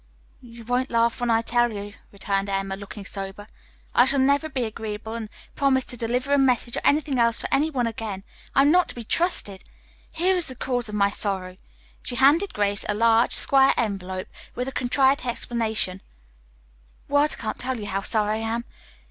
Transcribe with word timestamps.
"You 0.41 0.65
won't 0.65 0.89
laugh 0.89 1.19
when 1.21 1.29
I 1.29 1.43
tell 1.43 1.71
you," 1.71 1.93
returned 2.11 2.49
Emma, 2.49 2.75
looking 2.75 3.05
sober. 3.05 3.45
"I 3.93 4.05
shall 4.05 4.17
never 4.17 4.49
be 4.49 4.63
agreeable 4.63 5.13
and 5.13 5.29
promise 5.55 5.85
to 5.85 5.95
deliver 5.95 6.33
a 6.33 6.39
message 6.39 6.75
or 6.75 6.81
anything 6.83 7.19
else 7.19 7.39
for 7.41 7.47
any 7.53 7.69
one 7.69 7.85
again. 7.85 8.23
I 8.55 8.63
am 8.63 8.71
not 8.71 8.89
to 8.89 8.95
be 8.95 9.03
trusted. 9.03 9.61
Here 10.11 10.33
is 10.35 10.47
the 10.47 10.55
cause 10.55 10.89
of 10.89 10.95
all 10.95 10.97
my 10.97 11.11
sorrow." 11.11 11.55
She 12.01 12.15
handed 12.15 12.55
Grace 12.55 12.83
a 12.89 12.95
large, 12.95 13.33
square 13.33 13.75
envelope 13.77 14.27
with 14.55 14.65
the 14.65 14.71
contrite 14.71 15.23
explanation: 15.23 16.01
"Words 17.07 17.35
can't 17.35 17.59
tell 17.59 17.79
you 17.79 17.85
how 17.85 18.01
sorry 18.01 18.39
I 18.39 18.41
am. 18.41 18.65